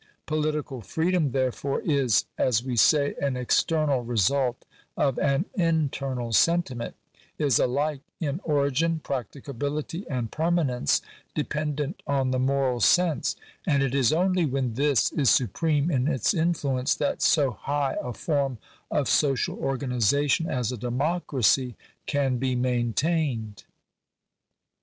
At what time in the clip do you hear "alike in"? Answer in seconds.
7.59-8.39